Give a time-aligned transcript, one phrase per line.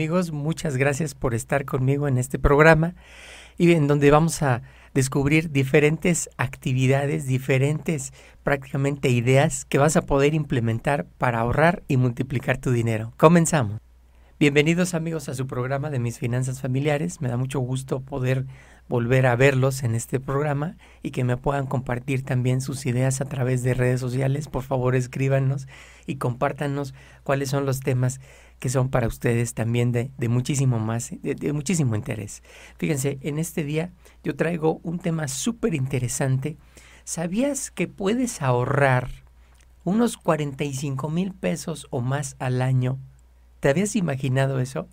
[0.00, 2.94] amigos, muchas gracias por estar conmigo en este programa
[3.58, 4.62] y en donde vamos a
[4.94, 12.56] descubrir diferentes actividades, diferentes prácticamente ideas que vas a poder implementar para ahorrar y multiplicar
[12.56, 13.12] tu dinero.
[13.18, 13.78] Comenzamos.
[14.38, 17.20] Bienvenidos amigos a su programa de mis finanzas familiares.
[17.20, 18.46] Me da mucho gusto poder
[18.90, 23.24] volver a verlos en este programa y que me puedan compartir también sus ideas a
[23.24, 24.48] través de redes sociales.
[24.48, 25.68] Por favor, escríbanos
[26.06, 28.20] y compártanos cuáles son los temas
[28.58, 32.42] que son para ustedes también de, muchísimo más, de, muchísimo interés.
[32.78, 33.92] Fíjense, en este día
[34.24, 36.56] yo traigo un tema súper interesante.
[37.04, 39.08] ¿Sabías que puedes ahorrar
[39.84, 42.98] unos 45 mil pesos o más al año?
[43.60, 44.88] ¿Te habías imaginado eso?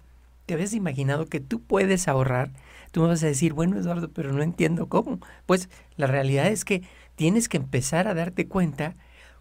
[0.48, 2.52] ¿Te habías imaginado que tú puedes ahorrar?
[2.92, 5.20] Tú me vas a decir, bueno Eduardo, pero no entiendo cómo.
[5.46, 6.84] Pues la realidad es que
[7.16, 8.96] tienes que empezar a darte cuenta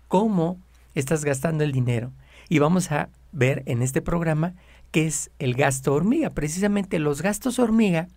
[0.08, 0.60] cómo
[0.96, 2.12] estás gastando el dinero.
[2.48, 4.54] Y vamos a ver en este programa
[4.90, 6.30] qué es el gasto hormiga.
[6.30, 8.08] Precisamente los gastos hormiga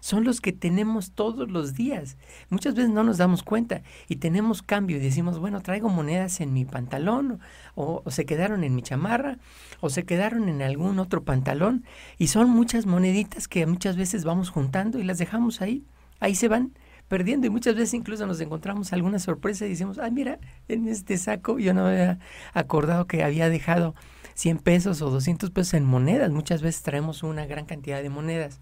[0.00, 2.16] son los que tenemos todos los días.
[2.50, 6.52] Muchas veces no nos damos cuenta y tenemos cambio y decimos, bueno, traigo monedas en
[6.52, 7.40] mi pantalón
[7.74, 9.38] o, se quedaron en mi chamarra
[9.80, 11.84] o se quedaron en algún otro pantalón
[12.18, 15.84] y son muchas moneditas que muchas veces vamos juntando y las dejamos ahí.
[16.20, 16.72] Ahí se van
[17.08, 20.38] perdiendo y muchas veces incluso nos encontramos alguna sorpresa y decimos, ah, mira,
[20.68, 22.18] en este saco yo no había
[22.52, 23.94] acordado que había dejado
[24.34, 26.30] 100 pesos o 200 pesos en monedas.
[26.30, 28.60] Muchas veces traemos una gran cantidad de monedas.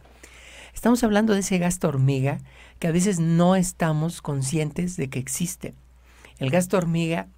[0.76, 2.38] Estamos hablando de ese gasto hormiga
[2.78, 5.72] que a veces no estamos conscientes de que existe.
[6.38, 7.28] El gasto hormiga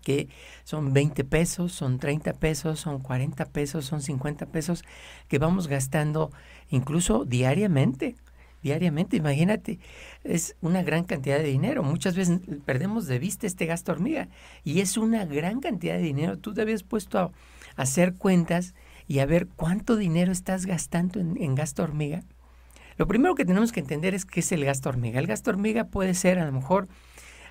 [0.00, 0.28] que
[0.64, 4.84] son 20 pesos, son 30 pesos, son 40 pesos, son 50 pesos
[5.28, 6.32] que vamos gastando
[6.70, 8.16] incluso diariamente.
[8.62, 9.78] Diariamente, imagínate,
[10.24, 11.82] es una gran cantidad de dinero.
[11.82, 14.28] Muchas veces perdemos de vista este gasto hormiga
[14.64, 16.38] y es una gran cantidad de dinero.
[16.38, 17.32] Tú te habías puesto a,
[17.76, 18.74] hacer cuentas
[19.06, 22.22] y a ver cuánto dinero estás gastando en, gasto hormiga.
[22.96, 25.18] Lo primero que tenemos que entender es qué es el gasto hormiga.
[25.18, 26.88] El gasto hormiga puede ser a lo mejor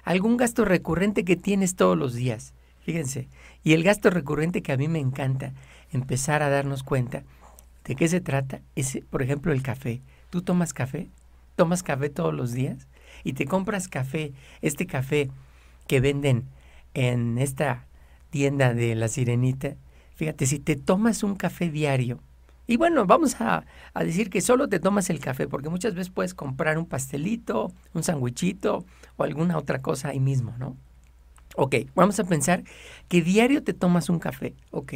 [0.04, 2.54] algún gasto recurrente que tienes todos los días.
[2.82, 3.28] Fíjense.
[3.64, 5.54] Y el gasto recurrente que a mí me encanta
[5.92, 7.24] empezar a darnos cuenta
[7.86, 10.02] de qué se trata es, por ejemplo, el café.
[10.30, 11.10] ¿Tú tomas café?
[11.56, 12.88] ¿Tomas café todos los días?
[13.24, 15.30] Y te compras café, este café
[15.88, 16.46] que venden
[16.94, 17.88] en esta
[18.30, 19.76] tienda de la sirenita,
[20.22, 22.20] Fíjate, si te tomas un café diario,
[22.72, 23.66] y bueno, vamos a,
[23.96, 28.02] decir que solo te tomas el café, porque muchas veces puedes comprar un pastelito, un
[28.02, 28.86] sandwichito
[29.18, 30.78] o alguna otra cosa ahí mismo, ¿no?
[31.58, 32.64] Ok, vamos a pensar
[33.10, 34.56] que diario te tomas un café.
[34.70, 34.94] Ok,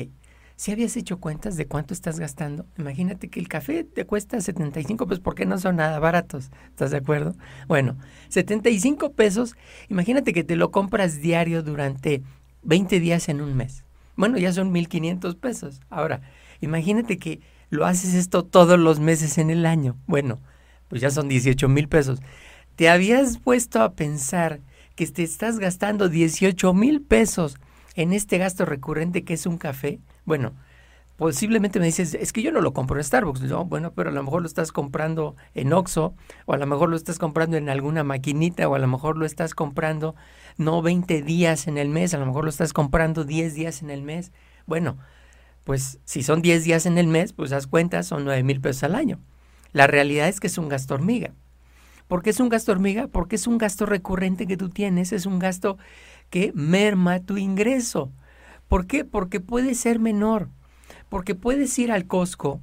[0.55, 5.05] si habías hecho cuentas de cuánto estás gastando, imagínate que el café te cuesta 75
[5.05, 6.51] pesos porque no son nada baratos.
[6.69, 7.35] ¿Estás de acuerdo?
[7.67, 7.97] Bueno,
[8.29, 9.57] 75 pesos,
[9.89, 12.23] imagínate que te lo compras diario durante
[12.63, 13.83] 20 días en un mes.
[14.15, 15.81] Bueno, ya son 1.500 pesos.
[15.89, 16.21] Ahora,
[16.61, 17.41] imagínate que
[17.75, 19.97] lo haces esto todos los meses en el año.
[20.07, 20.39] Bueno,
[20.87, 22.19] pues ya son 18 mil pesos.
[22.75, 24.61] ¿Te habías puesto a pensar
[24.95, 27.57] que te estás gastando 18 mil pesos
[27.95, 29.99] en este gasto recurrente que es un café?
[30.25, 30.53] Bueno,
[31.17, 33.41] posiblemente me dices, es que yo no lo compro en Starbucks.
[33.41, 36.13] No, bueno, pero a lo mejor lo estás comprando en Oxxo,
[36.45, 39.25] o a lo mejor lo estás comprando en alguna maquinita, o a lo mejor lo
[39.25, 40.15] estás comprando
[40.57, 43.89] no 20 días en el mes, a lo mejor lo estás comprando 10 días en
[43.89, 44.31] el mes.
[44.65, 44.97] Bueno,
[45.65, 48.83] pues si son 10 días en el mes, pues haz cuentas, son 9 mil pesos
[48.83, 49.19] al año.
[49.73, 51.33] La realidad es que es un gasto hormiga.
[52.07, 53.07] ¿Por qué es un gasto hormiga?
[53.07, 55.77] Porque es un gasto recurrente que tú tienes, es un gasto
[56.29, 58.11] que merma tu ingreso.
[58.69, 59.03] ¿Por qué?
[59.03, 60.49] Porque puede ser menor.
[61.09, 62.61] Porque puedes ir al Costco,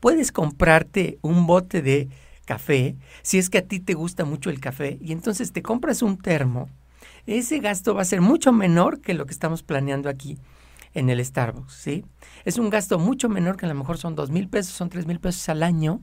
[0.00, 2.08] puedes comprarte un bote de
[2.44, 6.02] café, si es que a ti te gusta mucho el café, y entonces te compras
[6.02, 6.68] un termo
[7.26, 10.38] ese gasto va a ser mucho menor que lo que estamos planeando aquí
[10.96, 12.04] en el Starbucks, ¿sí?
[12.44, 15.06] Es un gasto mucho menor que a lo mejor son dos mil pesos, son tres
[15.06, 16.00] mil pesos al año,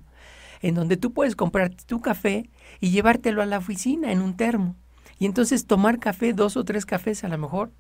[0.62, 2.50] en donde tú puedes comprar tu café
[2.80, 4.76] y llevártelo a la oficina en un termo.
[5.18, 7.72] Y entonces tomar café, dos o tres cafés a lo mejor,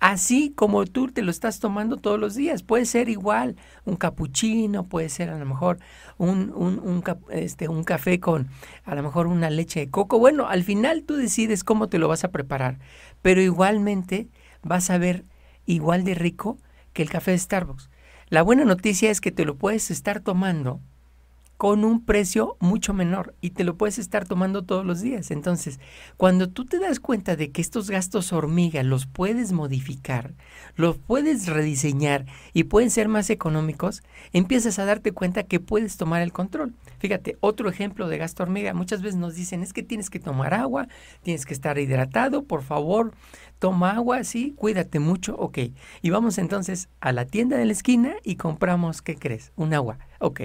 [0.00, 2.62] así como tú te lo estás tomando todos los días.
[2.62, 3.56] Puede ser igual,
[3.86, 5.78] un capuchino, puede ser a lo mejor
[6.18, 8.48] un, un, un, este, un café con
[8.84, 10.18] a lo mejor una leche de coco.
[10.18, 12.78] Bueno, al final tú decides cómo te lo vas a preparar,
[13.22, 14.28] pero igualmente
[14.62, 15.24] vas a ver
[15.66, 16.58] igual de rico
[16.92, 17.90] que el café de Starbucks.
[18.28, 20.80] La buena noticia es que te lo puedes estar tomando
[21.56, 25.30] con un precio mucho menor y te lo puedes estar tomando todos los días.
[25.30, 25.78] Entonces,
[26.16, 30.34] cuando tú te das cuenta de que estos gastos hormiga los puedes modificar,
[30.74, 34.02] los puedes rediseñar y pueden ser más económicos,
[34.32, 36.74] empiezas a darte cuenta que puedes tomar el control.
[36.98, 40.54] Fíjate, otro ejemplo de gasto hormiga, muchas veces nos dicen es que tienes que tomar
[40.54, 40.88] agua,
[41.22, 43.12] tienes que estar hidratado, por favor,
[43.58, 45.58] toma agua, sí, cuídate mucho, ok.
[46.02, 49.52] Y vamos entonces a la tienda de la esquina y compramos, ¿qué crees?
[49.56, 50.42] Un agua, ok.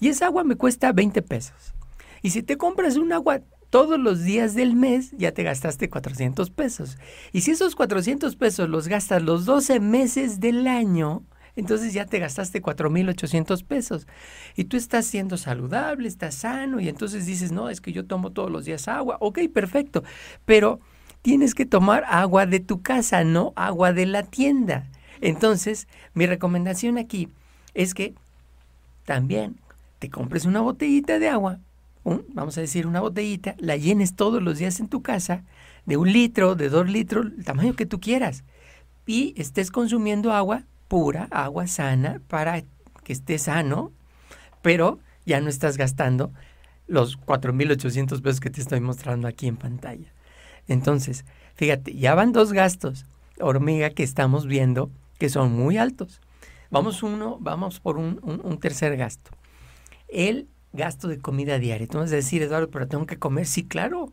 [0.00, 1.74] Y esa agua me cuesta 20 pesos.
[2.22, 3.40] Y si te compras un agua
[3.70, 6.98] todos los días del mes, ya te gastaste 400 pesos.
[7.32, 11.22] Y si esos 400 pesos los gastas los 12 meses del año,
[11.54, 14.06] entonces ya te gastaste 4.800 pesos.
[14.56, 18.30] Y tú estás siendo saludable, estás sano, y entonces dices, no, es que yo tomo
[18.30, 19.16] todos los días agua.
[19.20, 20.04] Ok, perfecto.
[20.44, 20.80] Pero
[21.22, 24.88] tienes que tomar agua de tu casa, no agua de la tienda.
[25.20, 27.28] Entonces, mi recomendación aquí
[27.74, 28.14] es que
[29.04, 29.56] también
[29.98, 31.60] te compres una botellita de agua,
[32.28, 35.44] vamos a decir una botellita, la llenes todos los días en tu casa,
[35.86, 38.44] de un litro, de dos litros, el tamaño que tú quieras,
[39.06, 42.62] y estés consumiendo agua pura, agua sana, para
[43.04, 43.92] que estés sano,
[44.62, 46.32] pero ya no estás gastando
[46.86, 50.12] los 4.800 pesos que te estoy mostrando aquí en pantalla.
[50.66, 51.24] Entonces,
[51.54, 53.06] fíjate, ya van dos gastos
[53.40, 56.20] hormiga que estamos viendo que son muy altos.
[56.70, 59.30] Vamos uno, vamos por un, un tercer gasto
[60.08, 61.86] el gasto de comida diaria.
[61.86, 63.46] Tú vas a decir, Eduardo, pero tengo que comer.
[63.46, 64.12] Sí, claro,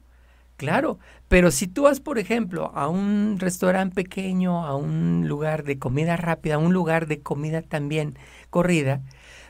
[0.57, 0.99] claro.
[1.27, 6.17] Pero si tú vas, por ejemplo, a un restaurante pequeño, a un lugar de comida
[6.17, 8.17] rápida, a un lugar de comida también
[8.49, 9.01] corrida,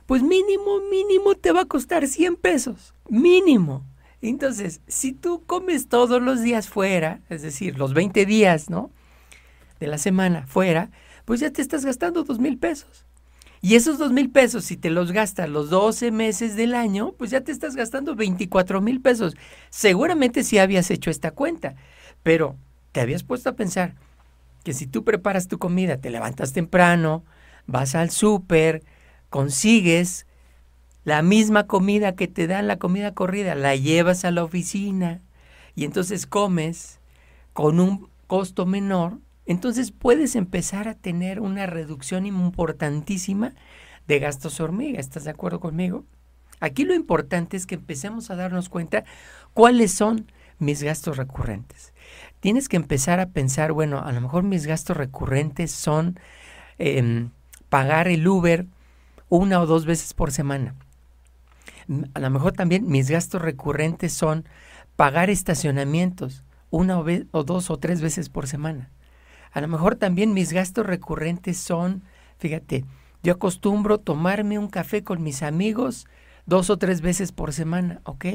[0.06, 2.94] pues mínimo, mínimo te va a costar 100 pesos.
[3.10, 3.84] Mínimo.
[4.22, 8.90] Entonces, si tú comes todos los días fuera, es decir, los 20 días, ¿no?
[9.80, 10.90] De la semana fuera,
[11.26, 13.06] pues ya te estás gastando dos mil pesos.
[13.66, 17.32] Y esos dos mil pesos, si te los gastas los 12 meses del año, pues
[17.32, 19.34] ya te estás gastando 24 mil pesos.
[19.72, 21.74] Seguramente sí habías hecho esta cuenta,
[22.22, 22.58] pero
[22.92, 23.96] te habías puesto a pensar
[24.64, 27.24] que si tú preparas tu comida, te levantas temprano,
[27.66, 28.84] vas al súper,
[29.32, 30.28] consigues
[31.04, 35.24] la misma comida que te dan la comida corrida, la llevas a la oficina
[35.74, 37.00] y entonces comes
[37.54, 43.54] con un costo menor, entonces puedes empezar a tener una reducción importantísima
[44.08, 45.00] de gastos hormiga.
[45.00, 46.04] ¿Estás de acuerdo conmigo?
[46.60, 49.04] Aquí lo importante es que empecemos a darnos cuenta
[49.54, 51.94] cuáles son mis gastos recurrentes.
[52.40, 56.20] Tienes que empezar a pensar, bueno, a lo mejor mis gastos recurrentes son
[56.78, 57.30] em,
[57.70, 58.66] pagar el Uber
[59.30, 60.76] una o dos veces por semana.
[62.14, 64.46] A lo mejor también mis gastos recurrentes son
[64.96, 68.90] pagar estacionamientos una o dos o tres veces por semana.
[69.56, 72.04] A lo mejor también mis gastos recurrentes son,
[72.40, 72.84] fíjate,
[73.24, 76.08] yo acostumbro tomarme un café con mis amigos
[76.46, 78.26] dos o tres veces por semana, ¿ok?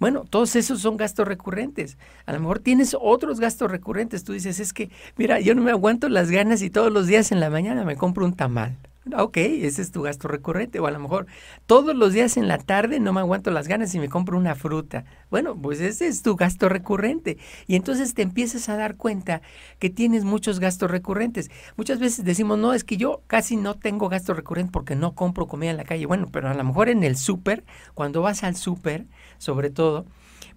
[0.00, 1.98] Bueno, todos esos son gastos recurrentes.
[2.26, 4.24] A lo mejor tienes otros gastos recurrentes.
[4.24, 7.30] Tú dices, es que, mira, yo no me aguanto las ganas y todos los días
[7.30, 8.76] en la mañana me compro un tamal.
[9.16, 10.80] Ok, ese es tu gasto recurrente.
[10.80, 11.26] O a lo mejor
[11.66, 14.54] todos los días en la tarde no me aguanto las ganas y me compro una
[14.54, 15.04] fruta.
[15.30, 17.38] Bueno, pues ese es tu gasto recurrente.
[17.66, 19.42] Y entonces te empiezas a dar cuenta
[19.78, 21.50] que tienes muchos gastos recurrentes.
[21.76, 25.46] Muchas veces decimos, no, es que yo casi no tengo gasto recurrente porque no compro
[25.46, 26.06] comida en la calle.
[26.06, 27.64] Bueno, pero a lo mejor en el súper,
[27.94, 29.06] cuando vas al súper,
[29.38, 30.06] sobre todo,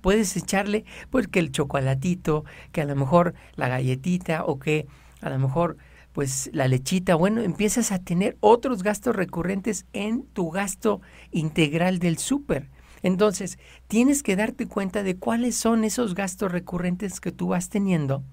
[0.01, 4.88] puedes echarle, pues que el chocolatito, que a lo mejor la galletita o que
[5.21, 5.77] a lo mejor
[6.13, 11.01] pues la lechita, bueno, empiezas a tener otros gastos recurrentes en tu gasto
[11.32, 12.70] integral del súper.
[13.01, 18.24] Entonces, tienes que darte cuenta de cuáles son esos gastos recurrentes que tú vas teniendo,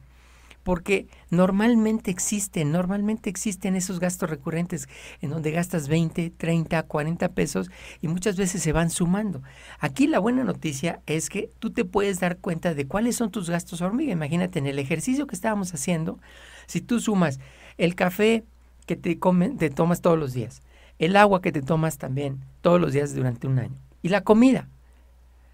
[0.62, 4.88] porque normalmente existen, normalmente existen esos gastos recurrentes
[5.20, 9.42] en donde gastas 20, 30, 40 pesos y muchas veces se van sumando.
[9.78, 13.48] Aquí la buena noticia es que tú te puedes dar cuenta de cuáles son tus
[13.48, 14.12] gastos hormiga.
[14.12, 16.18] Imagínate en el ejercicio que estábamos haciendo,
[16.66, 17.40] si tú sumas
[17.78, 18.44] el café
[18.86, 19.18] que te,
[19.58, 20.62] te tomas todos los días,
[20.98, 24.68] el agua que te tomas también todos los días durante un año y la comida.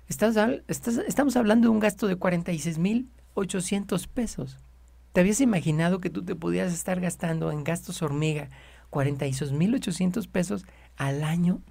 [0.08, 0.36] Estás,
[1.08, 4.58] estamos hablando de un gasto de 46.800 pesos.
[5.16, 8.50] ¿Te habías imaginado que tú te podías estar gastando en gastos hormiga
[8.90, 10.66] 46.800 pesos
[10.99, 11.62] al año?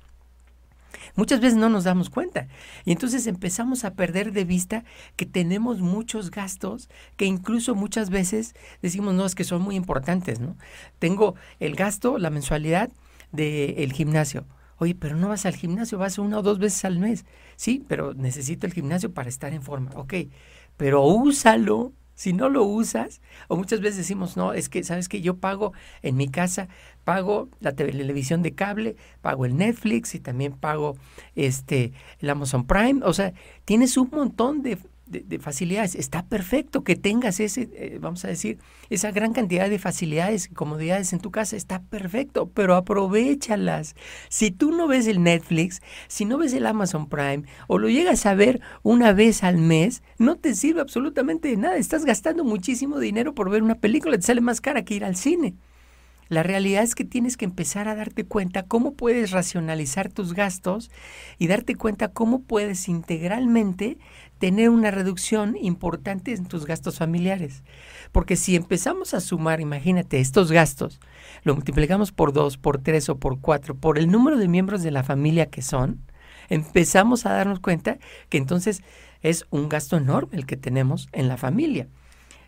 [1.15, 2.47] Muchas veces no nos damos cuenta
[2.85, 4.83] y entonces empezamos a perder de vista
[5.15, 10.39] que tenemos muchos gastos que incluso muchas veces decimos, no, es que son muy importantes,
[10.39, 10.57] ¿no?
[10.97, 12.89] Tengo el gasto, la mensualidad
[13.31, 14.47] del gimnasio.
[14.77, 17.25] Oye, pero no vas al gimnasio, vas una o dos veces al mes.
[17.57, 19.91] Sí, pero necesito el gimnasio para estar en forma.
[19.93, 20.15] Ok,
[20.77, 25.21] pero úsalo Si no lo usas, o muchas veces decimos, no, es que, ¿sabes que
[25.21, 26.69] Yo pago en mi casa,
[27.03, 30.95] pago la televisión de cable, pago el Netflix y también pago
[31.35, 33.01] este el Amazon Prime.
[33.03, 33.33] O sea,
[33.65, 35.95] tienes un montón de, de, facilidades.
[35.95, 38.57] Está perfecto que tengas ese, eh, vamos a decir,
[38.89, 41.55] esa gran cantidad de facilidades y comodidades en tu casa.
[41.55, 43.95] Está perfecto, pero aprovechalas.
[44.29, 48.25] Si tú no ves el Netflix, si no ves el Amazon Prime o lo llegas
[48.25, 51.77] a ver una vez al mes, no te sirve absolutamente de nada.
[51.77, 54.17] Estás gastando muchísimo dinero por ver una película.
[54.17, 55.55] Te sale más cara que ir al cine.
[56.27, 60.89] La realidad es que tienes que empezar a darte cuenta cómo puedes racionalizar tus gastos
[61.37, 63.99] y darte cuenta cómo puedes integralmente
[64.37, 67.63] tener una reducción importante en tus gastos familiares.
[68.11, 70.99] Porque si empezamos a sumar, imagínate, estos gastos,
[71.43, 74.91] lo multiplicamos por dos, por tres o por cuatro, por el número de miembros de
[74.91, 76.01] la familia que son,
[76.49, 77.97] empezamos a darnos cuenta
[78.29, 78.83] que entonces
[79.21, 81.87] es un gasto enorme el que tenemos en la familia.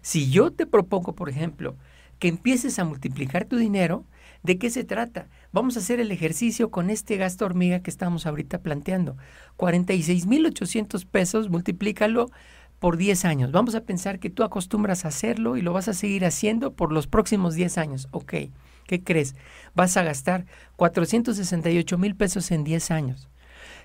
[0.02, 1.76] Si yo te propongo, por ejemplo,
[2.20, 4.06] que empieces a multiplicar tu dinero,
[4.44, 5.28] ¿de qué se trata?
[5.58, 9.18] Vamos a hacer el ejercicio con este gasto hormiga que estamos ahorita planteando.
[9.58, 12.30] 46.800 pesos, multiplícalo
[12.78, 13.52] por 10 años.
[13.52, 16.92] Vamos a pensar que tú acostumbras a hacerlo y lo vas a seguir haciendo por
[16.92, 18.08] los próximos 10 años.
[18.12, 18.36] Ok,
[18.86, 19.36] ¿qué crees?
[19.74, 20.46] Vas a gastar
[20.76, 23.28] 468 mil pesos en 10 años.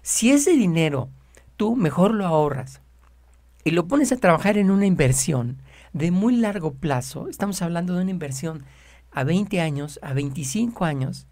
[0.02, 1.08] Si ese dinero
[1.56, 2.82] tú mejor lo ahorras
[3.64, 5.56] y lo pones a trabajar en una inversión,
[5.94, 8.62] de muy largo plazo, estamos hablando de una inversión
[9.10, 11.26] a 20 años, a 25 años,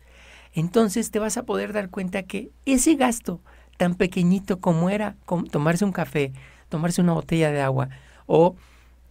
[0.52, 3.40] entonces te vas a poder dar cuenta que ese gasto
[3.76, 5.16] tan pequeñito como era
[5.50, 6.33] tomarse un café,
[6.69, 7.88] tomarse una botella de agua
[8.26, 8.57] o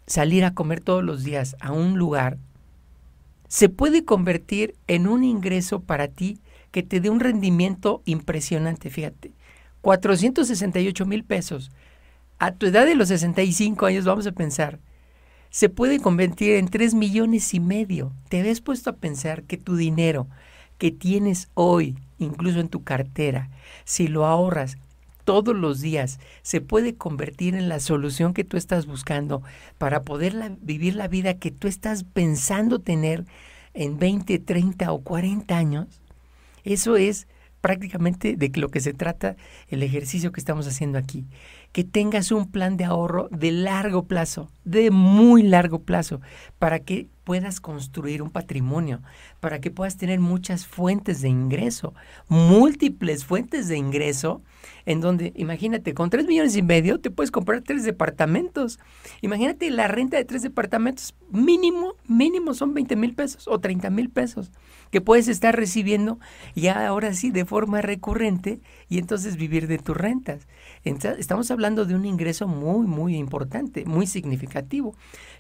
[0.06, 2.38] salir a comer todos los días a un lugar,
[3.48, 6.40] se puede convertir en un ingreso para ti
[6.72, 9.32] que te dé un rendimiento impresionante, fíjate.
[9.82, 11.72] 468 mil pesos.
[12.38, 14.80] A tu edad de los 65 años vamos a pensar,
[15.50, 18.14] se puede convertir en 3 millones y medio.
[18.30, 20.28] ¿Te ves puesto a pensar que tu dinero
[20.80, 23.52] que tienes hoy, incluso en tu cartera,
[23.84, 24.78] si lo ahorras
[25.26, 29.44] todos los días, se puede convertir en la solución que tú estás buscando
[29.78, 33.26] para poder vivir la vida que tú estás pensando tener
[33.76, 36.02] en 20, 30 o 40 años?
[36.64, 37.28] Eso es
[37.62, 39.36] prácticamente de lo que se trata
[39.68, 41.26] el ejercicio que estamos haciendo aquí
[41.72, 46.22] que tengas un plan de ahorro de largo plazo, de muy largo plazo,
[46.58, 49.02] para que puedas construir un patrimonio,
[49.40, 51.94] para que puedas tener muchas fuentes de ingreso,
[52.28, 54.42] múltiples fuentes de ingreso,
[54.86, 58.80] en donde, imagínate, con tres millones y medio te puedes comprar tres departamentos.
[59.22, 64.10] Imagínate la renta de tres departamentos, mínimo, mínimo son 20 mil pesos o 30 mil
[64.10, 64.52] pesos
[64.92, 66.20] que puedes estar recibiendo
[66.56, 70.48] ya ahora sí de forma recurrente y entonces vivir de tus rentas.
[70.84, 74.96] estamos hablando de un ingreso muy, muy importante, muy significativo,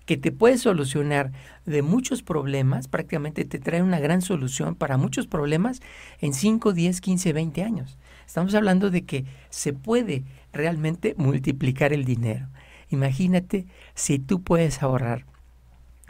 [0.06, 1.32] que te puede solucionar
[1.66, 5.80] de muchos problemas, prácticamente te trae una gran solución para muchos problemas
[6.20, 7.98] en 5, 10, 15, 20 años.
[8.28, 12.48] Estamos hablando de que se puede realmente multiplicar el dinero.
[12.90, 15.26] Imagínate si tú puedes ahorrar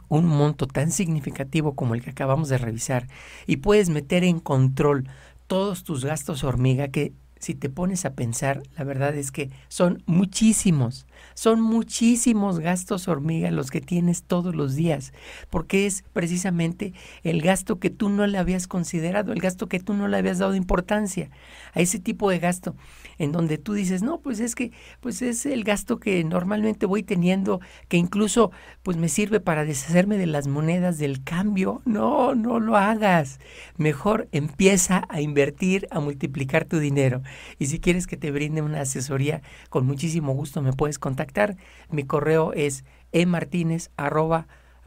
[0.08, 3.08] un monto tan significativo como el que acabamos de revisar
[3.46, 5.08] y puedes meter en control
[5.46, 10.04] todos tus gastos hormiga que si te pones a pensar, la verdad es que son
[10.06, 15.14] muchísimos, son muchísimos gastos hormiga los que tienes todos los días,
[15.50, 16.94] porque es precisamente
[17.24, 20.40] el gasto que tú no le habías considerado, el gasto que tú no le habías
[20.40, 21.30] dado importancia,
[21.74, 22.76] a ese tipo de gasto
[23.20, 27.04] en donde tú dices, no, pues es que pues es el gasto que normalmente voy
[27.04, 31.82] teniendo, que incluso pues me sirve para deshacerme de las monedas del cambio.
[31.86, 33.40] No, no lo hagas.
[33.78, 37.22] Mejor empieza a invertir, a multiplicar tu dinero.
[37.58, 41.58] Y si quieres que te brinde una asesoría, con muchísimo gusto me puedes contactar.
[41.90, 43.92] Mi correo es emartinez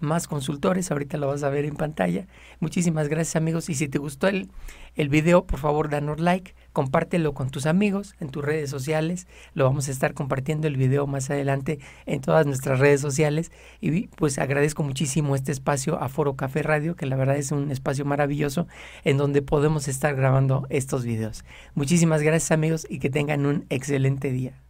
[0.03, 2.27] más consultores, ahorita lo vas a ver en pantalla.
[2.61, 4.51] Muchísimas gracias amigos y si te gustó el,
[4.95, 9.65] el video, por favor danos like, compártelo con tus amigos en tus redes sociales, lo
[9.65, 14.39] vamos a estar compartiendo el video más adelante en todas nuestras redes sociales y pues
[14.39, 18.67] agradezco muchísimo este espacio a Foro Café Radio, que la verdad es un espacio maravilloso
[19.05, 21.45] en donde podemos estar grabando estos videos.
[21.75, 24.63] Muchísimas gracias amigos y que tengan un excelente día.